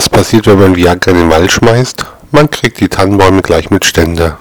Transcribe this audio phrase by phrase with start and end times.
[0.00, 2.06] Was passiert, wenn man Viagra in den Wald schmeißt?
[2.30, 4.38] Man kriegt die Tannenbäume gleich mit Ständer.